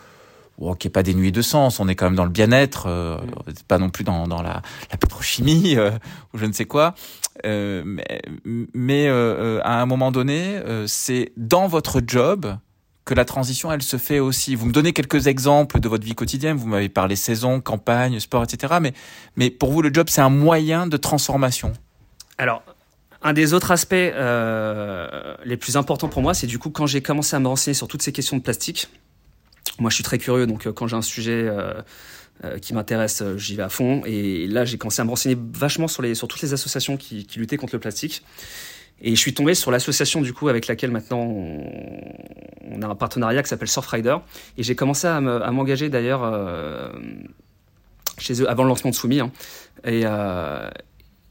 qui 0.78 0.88
est 0.88 0.90
pas 0.90 1.02
dénuée 1.02 1.32
de 1.32 1.42
sens. 1.42 1.80
On 1.80 1.88
est 1.88 1.94
quand 1.94 2.06
même 2.06 2.14
dans 2.14 2.24
le 2.24 2.30
bien-être, 2.30 2.86
euh, 2.86 3.16
mm. 3.16 3.52
pas 3.68 3.78
non 3.78 3.90
plus 3.90 4.04
dans, 4.04 4.26
dans 4.28 4.42
la, 4.42 4.62
la 4.90 4.96
pétrochimie 4.96 5.74
euh, 5.76 5.90
ou 6.32 6.38
je 6.38 6.46
ne 6.46 6.52
sais 6.52 6.64
quoi. 6.64 6.94
Euh, 7.44 7.82
mais, 7.84 8.22
mais 8.74 9.08
à 9.08 9.80
un 9.80 9.86
moment 9.86 10.12
donné, 10.12 10.60
c'est 10.86 11.32
dans 11.36 11.66
votre 11.66 12.00
job 12.06 12.56
que 13.04 13.14
la 13.14 13.24
transition, 13.24 13.72
elle 13.72 13.82
se 13.82 13.96
fait 13.96 14.20
aussi. 14.20 14.54
Vous 14.54 14.66
me 14.66 14.72
donnez 14.72 14.92
quelques 14.92 15.26
exemples 15.26 15.80
de 15.80 15.88
votre 15.88 16.04
vie 16.04 16.14
quotidienne. 16.14 16.56
Vous 16.56 16.68
m'avez 16.68 16.88
parlé 16.88 17.16
saison, 17.16 17.60
campagne, 17.60 18.20
sport, 18.20 18.44
etc. 18.44 18.74
Mais, 18.80 18.92
mais 19.36 19.50
pour 19.50 19.72
vous, 19.72 19.82
le 19.82 19.92
job, 19.92 20.06
c'est 20.08 20.20
un 20.20 20.30
moyen 20.30 20.86
de 20.86 20.96
transformation. 20.96 21.72
Alors, 22.38 22.62
un 23.22 23.32
des 23.32 23.54
autres 23.54 23.70
aspects 23.70 23.92
euh, 23.94 25.34
les 25.44 25.56
plus 25.56 25.76
importants 25.76 26.08
pour 26.08 26.22
moi, 26.22 26.34
c'est 26.34 26.46
du 26.46 26.58
coup 26.58 26.70
quand 26.70 26.86
j'ai 26.86 27.02
commencé 27.02 27.36
à 27.36 27.40
me 27.40 27.48
renseigner 27.48 27.74
sur 27.74 27.88
toutes 27.88 28.02
ces 28.02 28.12
questions 28.12 28.36
de 28.36 28.42
plastique. 28.42 28.88
Moi, 29.78 29.90
je 29.90 29.94
suis 29.94 30.04
très 30.04 30.18
curieux, 30.18 30.46
donc 30.46 30.66
euh, 30.66 30.72
quand 30.72 30.86
j'ai 30.86 30.96
un 30.96 31.02
sujet 31.02 31.48
euh, 31.48 32.58
qui 32.60 32.74
m'intéresse, 32.74 33.22
j'y 33.36 33.54
vais 33.54 33.62
à 33.62 33.68
fond. 33.68 34.02
Et 34.04 34.46
là, 34.48 34.64
j'ai 34.64 34.76
commencé 34.76 35.00
à 35.00 35.04
me 35.04 35.10
renseigner 35.10 35.36
vachement 35.52 35.86
sur, 35.86 36.02
les, 36.02 36.14
sur 36.14 36.26
toutes 36.26 36.42
les 36.42 36.52
associations 36.52 36.96
qui, 36.96 37.26
luttaient 37.36 37.56
contre 37.56 37.74
le 37.74 37.80
plastique. 37.80 38.24
Et 39.00 39.14
je 39.14 39.20
suis 39.20 39.34
tombé 39.34 39.54
sur 39.54 39.70
l'association 39.70 40.20
du 40.20 40.32
coup 40.32 40.48
avec 40.48 40.66
laquelle 40.66 40.90
maintenant 40.90 41.24
a 42.80 42.86
un 42.86 42.94
partenariat 42.94 43.42
qui 43.42 43.48
s'appelle 43.48 43.68
Surfrider. 43.68 44.16
Et 44.56 44.62
j'ai 44.62 44.74
commencé 44.74 45.06
à 45.06 45.20
m'engager 45.20 45.88
d'ailleurs 45.88 46.22
euh, 46.24 46.90
chez 48.18 48.40
eux 48.40 48.48
avant 48.48 48.62
le 48.62 48.68
lancement 48.68 48.90
de 48.90 48.94
Soumis. 48.94 49.20
Hein. 49.20 49.30
Et, 49.84 50.02
euh, 50.04 50.70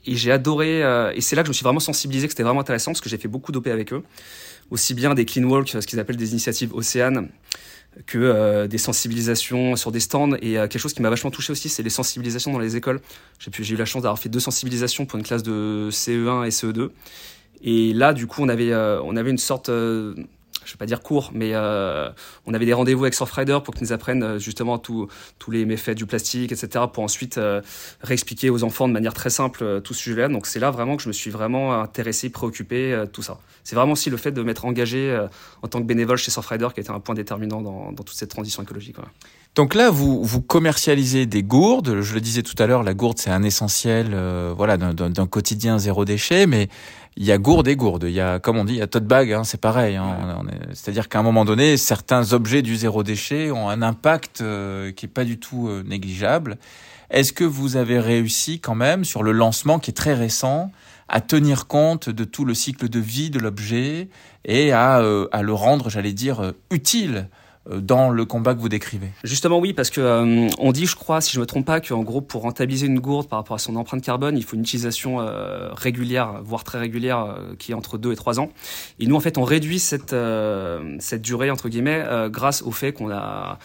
et 0.06 0.16
j'ai 0.16 0.32
adoré. 0.32 0.84
Euh, 0.84 1.12
et 1.16 1.22
c'est 1.22 1.36
là 1.36 1.42
que 1.42 1.48
je 1.48 1.52
me 1.52 1.54
suis 1.54 1.64
vraiment 1.64 1.80
sensibilisé 1.80 2.28
que 2.28 2.34
c'était 2.34 2.44
vraiment 2.44 2.60
intéressant 2.60 2.92
parce 2.92 3.02
que 3.02 3.10
j'ai 3.10 3.18
fait 3.18 3.28
beaucoup 3.28 3.52
d'OP 3.52 3.68
avec 3.68 3.94
eux. 3.94 4.04
Aussi 4.70 4.94
bien 4.94 5.14
des 5.16 5.26
clean 5.26 5.44
walk, 5.44 5.70
ce 5.70 5.80
qu'ils 5.80 6.00
appellent 6.00 6.18
des 6.18 6.32
initiatives 6.32 6.74
océanes, 6.74 7.30
que 8.06 8.68
des 8.68 8.78
sensibilisations 8.78 9.76
sur 9.76 9.92
des 9.92 10.00
stands. 10.00 10.36
Et 10.36 10.54
quelque 10.54 10.80
chose 10.80 10.94
qui 10.94 11.02
m'a 11.02 11.10
vachement 11.10 11.32
touché 11.32 11.52
aussi, 11.52 11.68
c'est 11.68 11.84
les 11.84 11.90
sensibilisations 11.90 12.54
dans 12.54 12.60
les 12.60 12.78
écoles. 12.78 13.02
J'ai 13.40 13.74
eu 13.74 13.78
la 13.78 13.84
chance 13.84 14.04
d'avoir 14.04 14.18
fait 14.18 14.30
deux 14.30 14.40
sensibilisations 14.40 15.06
pour 15.06 15.20
une 15.20 15.26
classe 15.26 15.44
de 15.44 15.90
CE1 15.92 16.46
et 16.46 16.52
CE2. 16.52 16.90
Et 17.64 17.92
là, 17.92 18.14
du 18.14 18.28
coup, 18.28 18.44
on 18.44 18.48
avait, 18.48 18.74
on 18.74 19.18
avait 19.18 19.32
une 19.32 19.38
sorte, 19.38 19.70
je 20.72 20.78
vais 20.78 20.80
pas 20.80 20.86
dire 20.86 21.02
cours, 21.02 21.32
mais 21.34 21.52
euh, 21.54 22.10
on 22.46 22.54
avait 22.54 22.66
des 22.66 22.72
rendez-vous 22.72 23.04
avec 23.04 23.14
Surfrider 23.14 23.60
pour 23.64 23.74
qu'ils 23.74 23.84
nous 23.84 23.92
apprennent 23.92 24.40
justement 24.40 24.78
tous 24.78 25.10
les 25.50 25.66
méfaits 25.66 25.92
du 25.92 26.06
plastique, 26.06 26.54
etc., 26.54 26.86
pour 26.92 27.04
ensuite 27.04 27.40
réexpliquer 28.02 28.50
aux 28.50 28.64
enfants 28.64 28.88
de 28.88 28.94
manière 28.94 29.14
très 29.14 29.30
simple 29.30 29.82
tout 29.82 29.94
ce 29.94 30.02
sujet-là. 30.02 30.30
Donc 30.30 30.48
c'est 30.48 30.60
là 30.60 30.72
vraiment 30.72 30.96
que 30.96 31.04
je 31.04 31.10
me 31.10 31.14
suis 31.14 31.30
vraiment 31.30 31.82
intéressé, 31.82 32.30
préoccupé, 32.30 33.04
tout 33.12 33.22
ça. 33.22 33.38
C'est 33.64 33.76
vraiment 33.76 33.94
aussi 33.94 34.10
le 34.10 34.18
fait 34.18 34.32
de 34.32 34.42
m'être 34.42 34.64
engagé 34.64 35.28
en 35.62 35.68
tant 35.68 35.80
que 35.80 35.86
bénévole 35.86 36.18
chez 36.18 36.32
Surfrider 36.32 36.70
qui 36.74 36.80
était 36.80 36.92
un 36.92 37.00
point 37.00 37.16
déterminant 37.16 37.62
dans, 37.62 37.92
dans 37.92 38.04
toute 38.04 38.16
cette 38.16 38.30
transition 38.30 38.64
écologique. 38.64 38.96
Donc 39.56 39.76
là, 39.76 39.90
vous, 39.90 40.24
vous 40.24 40.42
commercialisez 40.42 41.26
des 41.26 41.44
gourdes. 41.44 42.02
Je 42.02 42.14
le 42.14 42.22
disais 42.22 42.42
tout 42.42 42.56
à 42.58 42.68
l'heure, 42.68 42.84
la 42.84 42.94
gourde, 42.94 43.18
c'est 43.20 43.32
un 43.32 43.44
essentiel 43.44 44.16
voilà, 44.56 44.78
d'un 44.78 45.28
quotidien 45.28 45.78
zéro 45.78 46.06
déchet, 46.06 46.48
mais 46.48 46.70
il 47.18 47.26
y 47.26 47.32
a 47.32 47.38
gourde 47.38 47.68
et 47.68 47.76
gourde. 47.76 48.06
Il 48.08 48.14
y 48.14 48.22
a, 48.22 48.40
comme 48.40 48.58
on 48.58 48.64
dit, 48.64 48.74
il 48.74 48.80
y 48.80 48.82
a 48.82 48.88
tote 48.88 49.06
bag, 49.06 49.34
hein, 49.34 49.44
c'est 49.44 49.60
pareil. 49.60 49.96
Hein, 49.96 50.44
C'est-à-dire 50.74 51.10
qu'à 51.10 51.20
un 51.20 51.24
moment 51.24 51.46
donné, 51.46 51.78
certains 51.78 52.34
objets 52.34 52.62
du 52.62 52.76
zéro 52.76 53.04
déchet 53.04 53.52
ont 53.52 53.70
un 53.70 53.82
impact 53.82 54.42
euh, 54.42 54.92
qui 54.92 55.06
est 55.06 55.10
pas 55.10 55.26
du 55.26 55.38
tout 55.38 55.68
euh, 55.68 55.84
négligeable. 55.86 56.58
Est-ce 57.10 57.34
que 57.34 57.44
vous 57.44 57.76
avez 57.76 58.00
réussi 58.00 58.60
quand 58.60 58.76
même 58.76 59.04
sur 59.04 59.24
le 59.24 59.34
lancement 59.34 59.80
qui 59.80 59.92
est 59.92 59.96
très 59.96 60.14
récent 60.14 60.72
à 61.10 61.20
tenir 61.20 61.68
compte 61.68 62.10
de 62.10 62.24
tout 62.24 62.46
le 62.46 62.54
cycle 62.54 62.88
de 62.88 63.00
vie 63.00 63.30
de 63.30 63.40
l'objet 63.40 64.08
et 64.46 64.72
à, 64.72 65.00
euh, 65.00 65.28
à 65.34 65.42
le 65.42 65.54
rendre, 65.54 65.90
j'allais 65.90 66.14
dire, 66.14 66.54
utile 66.70 67.18
euh, 67.18 67.41
dans 67.70 68.10
le 68.10 68.26
combat 68.26 68.56
que 68.56 68.60
vous 68.60 68.70
décrivez 68.70 69.10
Justement 69.24 69.60
oui, 69.60 69.74
parce 69.74 69.90
que 69.90 70.02
euh, 70.02 70.48
on 70.58 70.72
dit, 70.72 70.86
je 70.86 70.96
crois, 70.96 71.22
si 71.22 71.34
je 71.34 71.40
me 71.40 71.46
trompe 71.46 71.66
pas, 71.66 71.80
qu'en 71.80 72.04
gros 72.04 72.22
pour 72.22 72.42
rentabiliser 72.42 72.88
une 72.88 73.00
gourde 73.00 73.28
par 73.28 73.40
rapport 73.40 73.56
à 73.56 73.60
son 73.60 73.76
empreinte 73.76 74.02
carbone, 74.02 74.38
il 74.38 74.44
faut 74.44 74.56
une 74.56 74.64
utilisation 74.64 75.22
euh, 75.22 75.70
régulière, 75.74 76.42
voire 76.44 76.64
très 76.64 76.80
régulière, 76.80 77.38
qui 77.60 77.72
est 77.72 77.76
entre 77.76 77.98
2 77.98 78.12
et 78.12 78.16
3 78.16 78.40
ans. 78.40 78.50
Et 79.00 79.06
nous 79.06 79.16
en 79.16 79.20
fait, 79.20 79.38
on 79.38 79.44
réduit 79.44 79.80
cette 79.80 80.16
cette 81.00 81.22
durée 81.22 81.52
entre 81.52 81.70
guillemets 81.70 82.04
grâce 82.30 82.62
au 82.64 82.72
fait 82.72 82.94
qu'on 82.94 83.12
a 83.12 83.60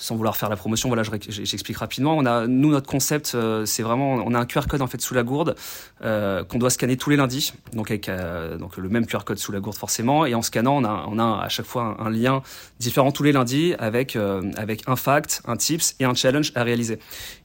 sans 0.00 0.16
vouloir 0.16 0.36
faire 0.36 0.48
la 0.48 0.56
promotion, 0.56 0.88
voilà, 0.88 1.02
j'explique 1.28 1.76
rapidement. 1.76 2.16
On 2.16 2.24
a, 2.24 2.46
nous, 2.46 2.70
notre 2.70 2.88
concept, 2.88 3.32
euh, 3.34 3.66
c'est 3.66 3.82
vraiment, 3.82 4.14
on 4.14 4.34
a 4.34 4.38
un 4.38 4.46
QR 4.46 4.62
code 4.66 4.80
en 4.80 4.86
fait 4.86 5.00
sous 5.00 5.12
la 5.12 5.22
gourde 5.22 5.54
euh, 6.02 6.42
qu'on 6.42 6.58
doit 6.58 6.70
scanner 6.70 6.96
tous 6.96 7.10
les 7.10 7.16
lundis, 7.16 7.52
donc 7.74 7.90
avec 7.90 8.08
euh, 8.08 8.56
donc 8.56 8.78
le 8.78 8.88
même 8.88 9.06
QR 9.06 9.24
code 9.26 9.38
sous 9.38 9.52
la 9.52 9.60
gourde 9.60 9.76
forcément. 9.76 10.24
Et 10.24 10.34
en 10.34 10.40
scannant, 10.40 10.78
on 10.78 10.84
a, 10.84 11.06
on 11.08 11.18
a 11.18 11.42
à 11.44 11.48
chaque 11.50 11.66
fois 11.66 11.96
un, 12.00 12.10
lien 12.10 12.42
différent 12.78 13.12
tous 13.12 13.22
les 13.22 13.32
lundis 13.32 13.74
avec 13.78 14.16
avec 14.56 14.82
un 14.88 14.96
fact, 14.96 15.42
un 15.46 15.56
tips 15.56 15.94
et 16.00 16.04
un 16.04 16.14
challenge 16.14 16.52
à 16.54 16.64
réaliser. 16.64 16.98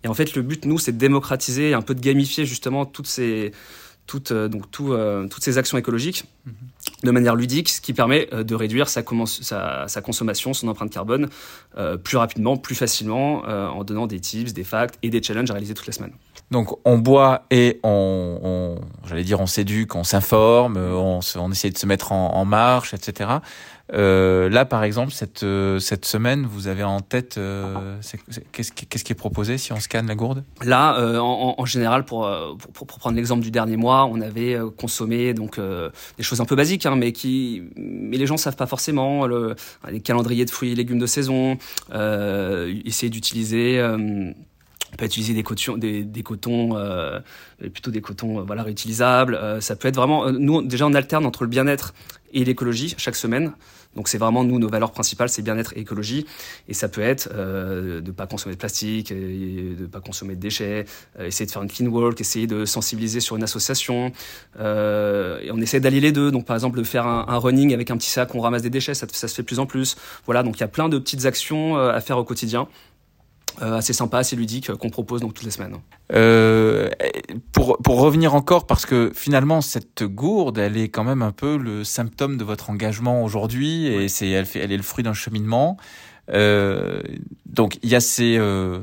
Et 0.04 0.08
en 0.08 0.14
fait, 0.14 0.34
le 0.36 0.42
but, 0.42 0.66
nous, 0.66 0.80
c'est 0.80 0.94
de 0.94 0.98
démocratiser, 0.98 1.74
un 1.74 1.82
peu 1.82 1.94
de 1.94 2.00
gamifier 2.02 2.46
justement 2.46 2.86
toutes 2.86 3.08
ces 3.08 3.52
toutes, 4.08 4.32
donc 4.32 4.72
tout, 4.72 4.96
toutes 5.30 5.44
ces 5.44 5.58
actions 5.58 5.78
écologiques. 5.78 6.26
Mm-hmm 6.48 6.75
de 7.06 7.12
manière 7.12 7.36
ludique, 7.36 7.70
ce 7.70 7.80
qui 7.80 7.94
permet 7.94 8.28
euh, 8.34 8.44
de 8.44 8.56
réduire 8.56 8.90
sa, 8.90 9.02
consommation, 9.04 10.54
son 10.54 10.68
empreinte 10.68 10.92
carbone 10.92 11.30
euh, 11.78 11.96
plus 11.96 12.18
rapidement, 12.18 12.58
plus 12.58 12.76
facilement, 12.76 13.44
euh, 13.48 13.68
en 13.68 13.84
donnant 13.84 14.08
des 14.08 14.20
tips, 14.20 14.54
des 14.54 14.66
facts 14.66 14.98
et 15.04 15.10
des 15.10 15.24
challenges 15.24 15.50
à 15.50 15.54
réaliser 15.54 15.74
toutes 15.74 15.88
les 15.88 15.94
semaines. 15.94 16.14
Donc 16.52 16.78
on 16.86 16.98
boit 17.00 17.46
et 17.50 17.80
on, 17.84 18.78
j'allais 19.08 19.24
dire 19.24 19.40
on 19.40 19.48
s'éduque, 19.48 19.96
on 19.96 20.04
s'informe, 20.04 20.78
on, 20.78 21.20
on 21.38 21.52
essaie 21.52 21.72
de 21.72 21.78
se 21.78 21.88
mettre 21.88 22.12
en 22.12 22.46
marche, 22.46 22.94
etc. 22.94 23.40
Euh, 23.94 24.50
là, 24.50 24.66
par 24.66 24.84
exemple, 24.84 25.12
cette, 25.12 25.44
euh, 25.44 25.78
cette 25.80 26.06
semaine, 26.06 26.46
vous 26.46 26.68
avez 26.68 26.84
en 26.84 27.02
tête, 27.02 27.38
euh, 27.38 27.98
qu'est-ce 28.52 28.72
qui, 28.72 29.12
est 29.12 29.16
proposé 29.16 29.58
si 29.58 29.74
on 29.74 29.80
scanne 29.80 30.08
la 30.08 30.16
gourde? 30.16 30.44
Là, 30.64 31.20
en, 31.22 31.66
général, 31.66 32.06
pour, 32.06 32.30
pour, 32.74 32.88
prendre 32.88 33.16
l'exemple 33.16 33.44
du 33.44 33.52
dernier 33.52 33.78
mois, 33.78 34.06
on 34.06 34.22
avait 34.22 34.58
consommé 34.78 35.34
donc 35.34 35.60
des 35.60 36.24
choses 36.24 36.42
un 36.42 36.46
peu 36.46 36.56
basiques, 36.56 36.86
hein, 36.86 36.96
mais 36.96 37.12
qui, 37.12 37.64
mais 37.76 38.18
les 38.18 38.26
gens 38.26 38.38
savent 38.38 38.56
pas 38.56 38.68
forcément 38.68 39.28
le, 39.28 39.56
les 39.92 40.00
calendriers 40.00 40.46
de 40.46 40.52
fruits 40.52 40.72
et 40.72 40.76
légumes 40.76 41.00
de 41.00 41.06
saison, 41.06 41.58
essayer 41.94 43.10
d'utiliser 43.10 43.82
on 44.94 44.98
peut 44.98 45.06
utiliser 45.06 45.34
des 45.34 45.44
cotons, 45.44 45.78
des, 45.78 46.04
des 46.04 46.24
plutôt 46.24 47.92
des 47.92 48.02
cotons 48.02 48.42
voilà 48.44 48.64
réutilisables. 48.64 49.62
Ça 49.62 49.76
peut 49.76 49.90
être 49.90 49.96
vraiment. 49.96 50.32
nous 50.32 50.62
déjà 50.62 50.88
on 50.88 50.94
alterne 50.94 51.26
entre 51.26 51.44
le 51.44 51.50
bien-être 51.50 51.94
et 52.36 52.46
l'écologie 52.46 52.94
chaque 52.98 53.16
semaine. 53.16 53.54
Donc 53.96 54.10
c'est 54.10 54.18
vraiment 54.18 54.44
nous 54.44 54.60
nos 54.60 54.68
valeurs 54.68 54.92
principales, 54.92 55.30
c'est 55.30 55.42
bien-être 55.42 55.74
et 55.76 55.80
écologie. 55.80 56.26
Et 56.68 56.74
ça 56.74 56.90
peut 56.90 57.02
être 57.02 57.30
euh, 57.34 58.02
de 58.02 58.12
pas 58.12 58.28
consommer 58.28 58.54
de 58.54 58.60
plastique, 58.60 59.14
de 59.14 59.86
pas 59.86 60.02
consommer 60.02 60.36
de 60.36 60.42
déchets, 60.42 60.86
euh, 61.20 61.28
essayer 61.28 61.46
de 61.46 61.52
faire 61.52 61.64
une 61.64 61.72
clean 61.72 61.88
walk, 61.88 62.20
essayer 62.20 62.46
de 62.46 62.66
sensibiliser 62.66 63.22
sur 63.22 63.38
une 63.38 63.44
association. 63.44 64.12
Euh, 64.60 65.40
et 65.42 65.52
on 65.52 65.58
essaie 65.58 65.80
d'allier 65.80 66.02
les 66.02 66.12
deux. 66.12 66.30
Donc 66.30 66.46
par 66.46 66.56
exemple 66.56 66.78
de 66.78 66.84
faire 66.84 67.08
un, 67.08 67.26
un, 67.28 67.38
running 67.38 67.74
avec 67.74 67.90
un 67.90 67.98
petit 67.98 68.10
sac, 68.10 68.36
on 68.36 68.42
ramasse 68.42 68.64
des 68.64 68.70
déchets, 68.70 68.94
ça, 68.94 69.08
ça 69.10 69.28
se 69.28 69.34
fait 69.34 69.42
de 69.42 69.48
plus 69.48 69.60
en 69.60 69.66
plus. 69.66 69.96
Voilà, 70.26 70.44
donc 70.44 70.58
il 70.58 70.62
y 70.62 70.64
a 70.66 70.68
plein 70.68 70.90
de 70.90 70.98
petites 71.00 71.26
actions 71.26 71.78
à 71.78 72.02
faire 72.02 72.18
au 72.18 72.26
quotidien. 72.26 72.68
Euh, 73.62 73.76
assez 73.76 73.94
sympa, 73.94 74.18
assez 74.18 74.36
ludique 74.36 74.74
qu'on 74.74 74.90
propose 74.90 75.22
donc 75.22 75.34
toutes 75.34 75.46
les 75.46 75.52
semaines. 75.52 75.78
Euh, 76.14 76.90
pour, 77.54 77.78
pour 77.78 78.02
revenir 78.02 78.36
encore, 78.36 78.68
parce 78.68 78.86
que 78.86 79.14
finalement 79.16 79.62
cette 79.62 80.04
gourde, 80.04 80.58
elle 80.58 80.76
est 80.76 80.90
quand 80.90 81.06
même 81.06 81.22
un 81.22 81.32
peu 81.32 81.56
le 81.56 81.86
symptôme 81.86 82.36
de 82.38 82.44
votre 82.44 82.70
engagement 82.70 83.24
aujourd'hui 83.24 83.88
et 83.88 84.10
c'est 84.10 84.30
elle, 84.30 84.46
fait, 84.46 84.60
elle 84.60 84.74
est 84.74 84.78
le 84.78 84.84
fruit 84.84 85.06
d'un 85.06 85.14
cheminement. 85.14 85.78
Euh, 86.32 87.02
donc 87.46 87.78
il 87.82 87.90
y 87.90 87.96
a 87.96 88.02
ces 88.02 88.36
euh, 88.38 88.80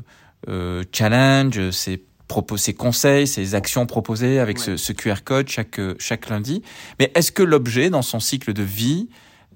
euh 0.49 0.85
challenges, 0.91 1.71
ces 1.71 2.03
propos, 2.27 2.57
ces 2.57 2.73
conseils, 2.73 3.27
ces 3.27 3.55
actions 3.55 3.85
proposées 3.85 4.39
avec 4.39 4.57
ouais. 4.57 4.65
ce, 4.65 4.77
ce, 4.79 4.95
QR 4.95 5.17
code 5.23 5.49
chaque 5.49 5.81
chaque 5.99 6.31
lundi. 6.31 6.63
Mais 6.99 7.13
est-ce 7.15 7.31
que 7.31 7.43
l'objet 7.43 7.91
dans 7.91 8.03
son 8.03 8.21
cycle 8.21 8.55
de 8.55 8.63
vie 8.63 9.09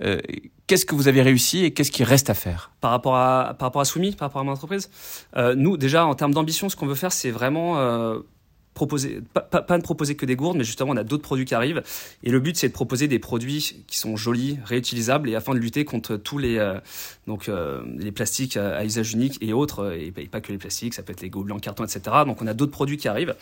euh, 0.02 0.18
qu'est-ce 0.66 0.86
que 0.86 0.94
vous 0.94 1.08
avez 1.08 1.22
réussi 1.22 1.64
et 1.64 1.72
qu'est-ce 1.72 1.92
qui 1.92 2.04
reste 2.04 2.30
à 2.30 2.34
faire 2.34 2.72
Par 2.80 2.90
rapport 2.90 3.16
à, 3.16 3.54
par 3.58 3.68
rapport 3.68 3.82
à 3.82 3.84
par 3.84 4.28
rapport 4.28 4.40
à 4.40 4.44
mon 4.44 4.52
entreprise, 4.52 4.90
euh, 5.36 5.54
nous, 5.54 5.76
déjà, 5.76 6.06
en 6.06 6.14
termes 6.14 6.34
d'ambition, 6.34 6.68
ce 6.68 6.76
qu'on 6.76 6.86
veut 6.86 6.94
faire, 6.94 7.12
c'est 7.12 7.30
vraiment 7.30 7.78
euh, 7.78 8.18
proposer, 8.74 9.20
pas, 9.32 9.64
ne 9.76 9.82
proposer 9.82 10.16
que 10.16 10.26
des 10.26 10.36
gourdes, 10.36 10.56
mais 10.56 10.64
justement, 10.64 10.92
on 10.92 10.96
a 10.96 11.04
d'autres 11.04 11.22
produits 11.22 11.44
qui 11.44 11.54
arrivent. 11.54 11.82
Et 12.22 12.30
le 12.30 12.40
but, 12.40 12.56
c'est 12.56 12.68
de 12.68 12.72
proposer 12.72 13.08
des 13.08 13.18
produits 13.18 13.84
qui 13.86 13.98
sont 13.98 14.16
jolis, 14.16 14.58
réutilisables, 14.64 15.30
et 15.30 15.34
afin 15.34 15.54
de 15.54 15.58
lutter 15.58 15.84
contre 15.84 16.16
tous 16.16 16.38
les, 16.38 16.58
euh, 16.58 16.78
donc, 17.26 17.50
les 17.98 18.12
plastiques 18.12 18.56
à, 18.56 18.76
à, 18.76 18.84
usage 18.84 19.12
unique 19.12 19.38
et 19.40 19.52
autres, 19.52 19.92
et, 19.94 20.12
et, 20.16 20.26
pas 20.26 20.40
que 20.40 20.52
les 20.52 20.58
plastiques, 20.58 20.94
ça 20.94 21.02
peut 21.02 21.12
être 21.12 21.22
les 21.22 21.30
gobelets 21.30 21.54
en 21.54 21.58
carton, 21.58 21.84
etc. 21.84 22.00
Donc, 22.26 22.42
on 22.42 22.46
a 22.46 22.54
d'autres 22.54 22.72
produits 22.72 22.96
qui 22.96 23.08
arrivent. 23.08 23.34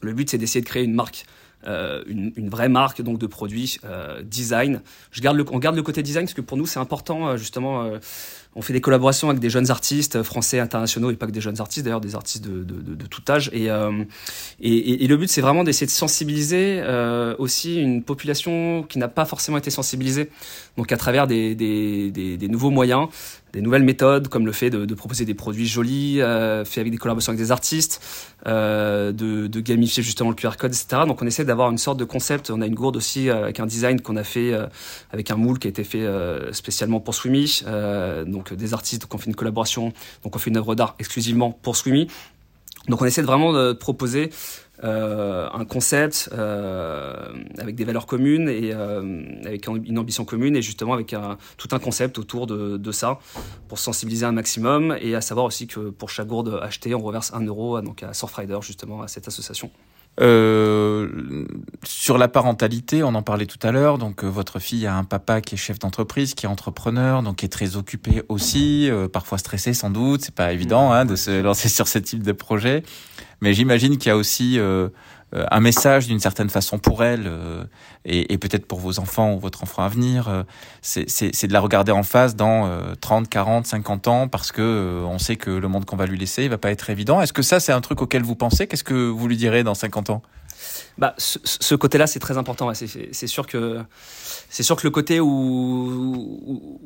Le 0.00 0.12
but, 0.12 0.30
c'est 0.30 0.38
d'essayer 0.38 0.60
de 0.60 0.66
créer 0.66 0.84
une 0.84 0.94
marque 0.94 1.24
euh, 1.66 2.04
une, 2.06 2.32
une, 2.36 2.48
vraie 2.48 2.68
marque 2.68 3.02
donc 3.02 3.18
de 3.18 3.26
produits 3.26 3.78
euh, 3.84 4.22
design. 4.22 4.82
Je 5.10 5.20
garde 5.20 5.36
le, 5.36 5.44
on 5.50 5.58
garde 5.58 5.74
le 5.74 5.82
côté 5.82 6.02
design 6.02 6.26
parce 6.26 6.34
que 6.34 6.40
pour 6.40 6.56
nous 6.56 6.66
c'est 6.66 6.78
important 6.78 7.28
euh, 7.28 7.36
justement. 7.36 7.82
Euh, 7.84 7.98
on 8.54 8.62
fait 8.62 8.72
des 8.72 8.80
collaborations 8.80 9.28
avec 9.28 9.40
des 9.40 9.50
jeunes 9.50 9.70
artistes 9.70 10.22
français, 10.22 10.60
internationaux 10.60 11.10
et 11.10 11.16
pas 11.16 11.26
que 11.26 11.32
des 11.32 11.40
jeunes 11.42 11.60
artistes 11.60 11.84
d'ailleurs, 11.84 12.00
des 12.00 12.14
artistes 12.14 12.44
de, 12.44 12.64
de, 12.64 12.80
de, 12.80 12.94
de, 12.94 13.06
tout 13.06 13.22
âge. 13.28 13.50
Et, 13.52 13.68
euh, 14.60 14.64
et, 14.64 15.04
et, 15.04 15.06
le 15.06 15.16
but 15.16 15.28
c'est 15.28 15.40
vraiment 15.40 15.64
d'essayer 15.64 15.86
de 15.86 15.90
sensibiliser 15.90 16.82
aussi 17.38 17.80
une 17.80 18.02
population 18.02 18.84
qui 18.88 18.98
n'a 18.98 19.08
pas 19.08 19.24
forcément 19.24 19.58
été 19.58 19.70
sensibilisée. 19.70 20.30
Donc 20.76 20.92
à 20.92 20.96
travers 20.96 21.26
des, 21.26 21.54
des, 21.54 22.10
des, 22.10 22.36
des 22.36 22.48
nouveaux 22.48 22.70
moyens, 22.70 23.08
des 23.56 23.62
nouvelles 23.62 23.84
méthodes 23.84 24.28
comme 24.28 24.44
le 24.44 24.52
fait 24.52 24.68
de, 24.68 24.84
de 24.84 24.94
proposer 24.94 25.24
des 25.24 25.34
produits 25.34 25.66
jolis, 25.66 26.20
euh, 26.20 26.64
faits 26.64 26.78
avec 26.78 26.92
des 26.92 26.98
collaborations 26.98 27.30
avec 27.30 27.40
des 27.40 27.52
artistes, 27.52 28.02
euh, 28.46 29.12
de, 29.12 29.46
de, 29.46 29.60
gamifier 29.60 30.02
justement 30.02 30.28
le 30.28 30.36
QR 30.36 30.56
code, 30.58 30.72
etc. 30.72 31.02
Donc 31.06 31.22
on 31.22 31.26
essaie 31.26 31.44
d'avoir 31.44 31.70
une 31.70 31.78
sorte 31.78 31.98
de 31.98 32.04
concept. 32.04 32.50
On 32.50 32.60
a 32.60 32.66
une 32.66 32.74
gourde 32.74 32.96
aussi 32.96 33.30
euh, 33.30 33.44
avec 33.44 33.58
un 33.58 33.66
design 33.66 34.00
qu'on 34.02 34.16
a 34.16 34.24
fait 34.24 34.52
euh, 34.52 34.66
avec 35.10 35.30
un 35.30 35.36
moule 35.36 35.58
qui 35.58 35.68
a 35.68 35.70
été 35.70 35.84
fait 35.84 36.04
euh, 36.04 36.52
spécialement 36.52 37.00
pour 37.00 37.14
Swimmy. 37.14 37.62
donc 38.26 38.52
des 38.52 38.74
artistes, 38.74 39.02
donc 39.02 39.14
on 39.14 39.18
fait 39.18 39.30
une 39.30 39.34
collaboration, 39.34 39.92
donc 40.22 40.36
on 40.36 40.38
fait 40.38 40.50
une 40.50 40.58
œuvre 40.58 40.74
d'art 40.74 40.94
exclusivement 40.98 41.50
pour 41.50 41.76
Swimmy. 41.76 42.08
Donc 42.88 43.02
on 43.02 43.04
essaie 43.04 43.22
de 43.22 43.26
vraiment 43.26 43.52
de 43.52 43.72
proposer 43.72 44.30
euh, 44.84 45.48
un 45.54 45.64
concept 45.64 46.28
euh, 46.32 47.14
avec 47.58 47.76
des 47.76 47.84
valeurs 47.84 48.06
communes 48.06 48.48
et 48.50 48.72
euh, 48.74 49.22
avec 49.44 49.66
une 49.66 49.98
ambition 49.98 50.26
commune 50.26 50.54
et 50.54 50.60
justement 50.60 50.92
avec 50.92 51.14
tout 51.56 51.68
un 51.72 51.78
concept 51.78 52.18
autour 52.18 52.46
de, 52.46 52.92
ça 52.92 53.18
pour 53.68 53.78
sensibiliser 53.78 54.26
un 54.26 54.32
maximum 54.32 54.96
et 55.00 55.14
à 55.14 55.20
savoir 55.22 55.46
aussi 55.46 55.66
que 55.66 55.90
pour 55.90 56.10
chaque 56.10 56.28
gourde 56.28 56.60
achetée 56.62 56.94
on 56.94 57.00
reverse 57.00 57.32
un 57.32 57.44
euro 57.44 57.80
donc 57.80 58.02
à 58.02 58.12
Surfrider 58.12 58.58
justement 58.60 59.02
à 59.02 59.08
cette 59.08 59.26
association. 59.28 59.70
Euh, 60.20 61.44
sur 61.84 62.16
la 62.16 62.28
parentalité, 62.28 63.02
on 63.02 63.14
en 63.14 63.22
parlait 63.22 63.46
tout 63.46 63.58
à 63.62 63.70
l'heure. 63.70 63.98
Donc, 63.98 64.24
euh, 64.24 64.28
votre 64.28 64.58
fille 64.58 64.86
a 64.86 64.96
un 64.96 65.04
papa 65.04 65.40
qui 65.40 65.56
est 65.56 65.58
chef 65.58 65.78
d'entreprise, 65.78 66.34
qui 66.34 66.46
est 66.46 66.48
entrepreneur, 66.48 67.22
donc 67.22 67.36
qui 67.36 67.46
est 67.46 67.50
très 67.50 67.76
occupé 67.76 68.22
aussi, 68.28 68.90
euh, 68.90 69.08
parfois 69.08 69.38
stressé 69.38 69.74
sans 69.74 69.90
doute. 69.90 70.22
C'est 70.22 70.34
pas 70.34 70.52
évident 70.52 70.92
hein, 70.92 71.04
de 71.04 71.16
se 71.16 71.42
lancer 71.42 71.68
sur 71.68 71.88
ce 71.88 71.98
type 71.98 72.22
de 72.22 72.32
projet. 72.32 72.82
Mais 73.40 73.52
j'imagine 73.52 73.98
qu'il 73.98 74.08
y 74.08 74.12
a 74.12 74.16
aussi 74.16 74.58
euh, 74.58 74.88
un 75.32 75.60
message 75.60 76.06
d'une 76.06 76.20
certaine 76.20 76.48
façon 76.50 76.78
pour 76.78 77.02
elle 77.02 77.24
euh, 77.26 77.64
et, 78.04 78.38
peut-être 78.38 78.66
pour 78.66 78.78
vos 78.78 79.00
enfants 79.00 79.34
ou 79.34 79.40
votre 79.40 79.64
enfant 79.64 79.82
à 79.82 79.88
venir. 79.88 80.28
Euh, 80.28 80.44
c'est 80.82 81.46
de 81.46 81.52
la 81.52 81.60
regarder 81.60 81.90
en 81.90 82.04
face 82.04 82.36
dans 82.36 82.70
30, 83.00 83.28
40, 83.28 83.66
50 83.66 84.08
ans 84.08 84.28
parce 84.28 84.52
que 84.52 85.02
on 85.04 85.18
sait 85.18 85.36
que 85.36 85.50
le 85.50 85.68
monde 85.68 85.84
qu'on 85.84 85.96
va 85.96 86.06
lui 86.06 86.16
laisser, 86.16 86.44
il 86.44 86.50
va 86.50 86.58
pas 86.58 86.70
être 86.70 86.90
évident. 86.90 87.20
Est-ce 87.20 87.32
que 87.32 87.42
ça, 87.42 87.58
c'est 87.58 87.72
un 87.72 87.80
truc 87.80 88.02
auquel 88.02 88.22
vous 88.22 88.36
pensez? 88.36 88.66
Qu'est-ce 88.68 88.84
que 88.84 89.08
vous 89.08 89.26
lui 89.26 89.36
direz 89.36 89.64
dans 89.64 89.74
50 89.74 90.10
ans? 90.10 90.22
Bah, 90.96 91.14
ce, 91.18 91.74
côté-là, 91.74 92.06
c'est 92.06 92.20
très 92.20 92.38
important. 92.38 92.72
C'est 92.74 93.26
sûr 93.26 93.46
que 93.46 93.80
c'est 94.48 94.62
sûr 94.62 94.76
que 94.76 94.86
le 94.86 94.90
côté 94.90 95.18
où, 95.20 96.80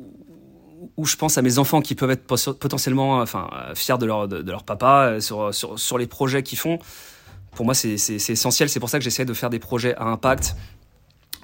je 1.03 1.15
pense 1.15 1.37
à 1.37 1.43
mes 1.43 1.59
enfants 1.59 1.81
qui 1.81 1.93
peuvent 1.93 2.11
être 2.11 2.25
potentiellement 2.25 3.19
enfin, 3.19 3.49
fiers 3.75 3.97
de 3.99 4.05
leur, 4.05 4.27
de, 4.27 4.51
leur 4.51 4.63
papa 4.63 5.21
sur, 5.21 5.51
sur 5.53 5.97
les 5.97 6.07
projets 6.07 6.41
qu'ils 6.41 6.57
font. 6.57 6.79
Pour 7.55 7.65
moi, 7.65 7.73
c'est 7.73 7.95
essentiel. 7.95 8.69
C'est 8.69 8.79
pour 8.79 8.89
ça 8.89 8.97
que 8.97 9.03
j'essaie 9.03 9.25
de 9.25 9.33
faire 9.33 9.49
des 9.49 9.59
projets 9.59 9.95
à 9.95 10.05
impact 10.05 10.55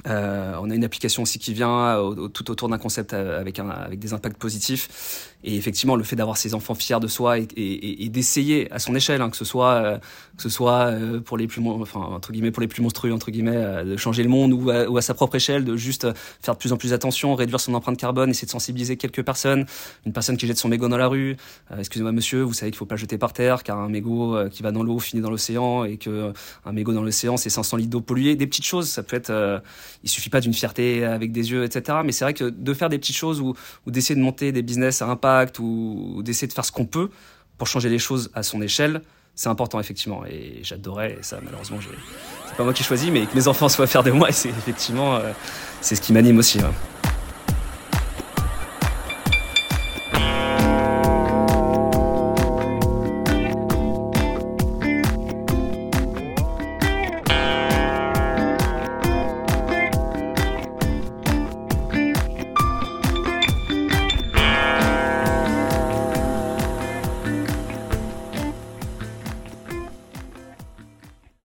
euh, 0.08 0.56
on 0.62 0.70
a 0.70 0.76
une 0.76 0.84
application 0.84 1.24
aussi 1.24 1.40
qui 1.40 1.54
vient 1.54 1.98
tout 2.34 2.50
autour 2.52 2.70
d'un 2.70 2.78
concept 2.78 3.14
euh, 3.14 3.40
avec, 3.40 3.60
un, 3.60 3.70
avec 3.70 4.00
des 4.00 4.14
impacts 4.14 4.38
positifs. 4.38 5.34
Et 5.44 5.56
effectivement, 5.56 5.96
le 5.96 6.04
fait 6.04 6.16
d'avoir 6.16 6.38
ses 6.38 6.54
enfants 6.56 6.74
fiers 6.74 7.00
de 7.00 7.08
soi 7.08 7.40
et, 7.40 7.48
et, 7.56 8.06
et 8.06 8.10
d'essayer 8.10 8.72
à 8.72 8.80
son 8.80 8.96
échelle, 8.96 9.22
hein, 9.22 9.30
que 9.30 9.38
ce 9.38 9.46
soit 9.46 9.74
euh, 9.74 9.98
que 10.36 10.44
ce 10.44 10.50
soit 10.50 10.88
euh, 10.88 11.20
pour 11.20 11.38
les 11.38 11.48
plus 11.48 11.62
enfin 11.62 12.00
entre 12.00 12.32
guillemets 12.32 12.52
pour 12.52 12.62
les 12.62 12.68
plus 12.68 12.82
monstrueux 12.82 13.14
entre 13.14 13.32
guillemets, 13.32 13.84
de 13.86 13.98
changer 13.98 14.24
le 14.24 14.30
monde 14.30 14.54
ou 14.54 14.98
à, 14.98 15.02
sa 15.02 15.14
propre 15.14 15.36
échelle, 15.36 15.64
de 15.64 15.76
juste 15.76 16.08
faire 16.42 16.56
de 16.56 16.60
plus 16.60 16.74
en 16.74 16.78
plus 16.78 16.94
attention, 16.94 17.36
réduire 17.36 17.60
son 17.60 17.74
empreinte 17.74 17.98
carbone, 17.98 18.30
essayer 18.30 18.46
de 18.46 18.52
sensibiliser 18.52 18.98
quelques 18.98 19.24
personnes. 19.24 19.66
Une 20.06 20.14
personne 20.14 20.38
qui 20.38 20.48
jette 20.48 20.58
son 20.58 20.70
mégot 20.70 20.88
dans 20.88 20.98
la 20.98 21.08
rue, 21.08 21.38
excusez-moi 21.78 22.12
monsieur, 22.12 22.42
vous 22.42 22.54
savez 22.54 22.72
qu'il 22.72 22.78
faut 22.78 22.86
pas 22.86 22.96
jeter 22.96 23.18
par 23.18 23.34
terre 23.34 23.64
car 23.64 23.78
un 23.80 23.90
mégot 23.90 24.38
qui 24.50 24.64
va 24.64 24.72
dans 24.72 24.84
l'eau 24.84 25.00
finit 25.00 25.22
dans 25.22 25.30
l'océan 25.30 25.84
et 25.84 25.98
que 25.98 26.34
un 26.66 26.72
mégot 26.72 26.94
dans 26.94 27.04
l'océan 27.04 27.38
c'est 27.38 27.50
500 27.50 27.78
litres 27.78 27.90
d'eau 27.90 28.02
polluée. 28.02 28.36
Des 28.36 28.48
petites 28.48 28.66
choses, 28.66 28.90
ça 28.90 29.04
peut 29.04 29.16
être 29.16 29.62
il 30.04 30.10
suffit 30.10 30.30
pas 30.30 30.42
d'une 30.42 30.54
fierté 30.54 31.04
avec 31.04 31.32
des 31.32 31.52
yeux, 31.52 31.64
etc. 31.64 32.00
Mais 32.04 32.12
c'est 32.12 32.26
vrai 32.26 32.34
que 32.34 32.46
de 32.46 32.74
faire 32.74 32.90
des 32.90 32.98
petites 32.98 33.16
choses 33.16 33.42
ou, 33.42 33.56
d'essayer 33.86 34.16
de 34.16 34.22
monter 34.22 34.52
des 34.52 34.62
business 34.62 35.02
à 35.02 35.08
impact 35.08 35.60
ou, 35.60 36.22
d'essayer 36.24 36.48
de 36.48 36.54
faire 36.54 36.66
ce 36.66 36.72
qu'on 36.72 36.86
peut 36.86 37.10
pour 37.58 37.68
changer 37.68 37.90
les 37.90 38.00
choses 38.00 38.30
à 38.34 38.44
son 38.44 38.62
échelle, 38.62 39.02
c'est 39.36 39.50
important 39.50 39.80
effectivement. 39.80 40.24
Et 40.26 40.60
j'adorais 40.64 41.18
ça. 41.22 41.40
Malheureusement, 41.44 41.80
c'est 42.48 42.56
pas 42.56 42.64
moi 42.64 42.74
qui 42.74 42.84
choisis, 42.84 43.10
mais 43.10 43.26
que 43.26 43.36
mes 43.36 43.48
enfants 43.48 43.70
soient 43.70 43.88
fiers 43.88 44.04
de 44.04 44.12
moi, 44.12 44.32
c'est 44.32 44.50
effectivement 44.50 45.16
euh, 45.16 45.32
c'est 45.82 45.96
ce 45.96 46.02
qui 46.02 46.14
m'anime 46.14 46.38
aussi. 46.38 46.60